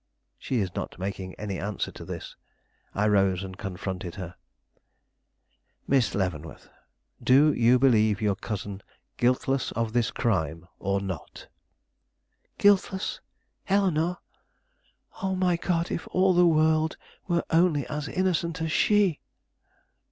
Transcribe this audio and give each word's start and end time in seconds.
She 0.39 0.65
not 0.75 0.97
making 0.97 1.35
any 1.35 1.59
answer 1.59 1.91
to 1.91 2.03
this, 2.03 2.35
I 2.95 3.07
rose 3.07 3.43
and 3.43 3.55
confronted 3.55 4.15
her. 4.15 4.33
"Miss 5.87 6.15
Leavenworth, 6.15 6.69
do 7.21 7.53
you 7.53 7.77
believe 7.77 8.19
your 8.19 8.33
cousin 8.35 8.81
guiltless 9.17 9.71
of 9.73 9.93
this 9.93 10.09
crime, 10.09 10.67
or 10.79 11.01
not?" 11.01 11.49
"Guiltless? 12.57 13.21
Eleanore? 13.69 14.17
Oh! 15.21 15.35
my 15.35 15.55
God; 15.55 15.91
if 15.91 16.07
all 16.07 16.33
the 16.33 16.47
world 16.47 16.97
were 17.27 17.43
only 17.51 17.85
as 17.85 18.07
innocent 18.07 18.59
as 18.59 18.71
she!" 18.71 19.19